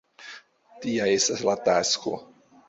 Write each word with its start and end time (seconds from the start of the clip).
Tia 0.85 1.05
estas 1.17 1.45
la 1.49 1.55
tasko. 1.69 2.17